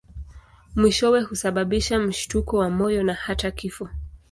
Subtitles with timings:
[0.75, 3.89] Mwishowe husababisha mshtuko wa moyo na hata kifo.